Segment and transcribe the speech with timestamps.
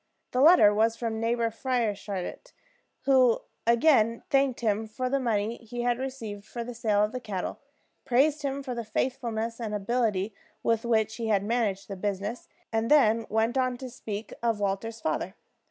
[0.31, 2.53] The letter was from Neighbor Frieshardt,
[3.01, 7.19] who again thanked him for the money he had received for the sale of the
[7.19, 7.59] cattle,
[8.03, 10.33] praised him for the faithfulness and ability
[10.63, 14.99] with which he had managed the business, and then went on to speak of Walter's
[15.01, 15.35] father.